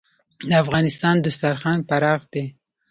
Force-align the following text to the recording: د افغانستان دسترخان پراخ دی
د 0.49 0.51
افغانستان 0.63 1.15
دسترخان 1.25 1.79
پراخ 1.89 2.21
دی 2.33 2.45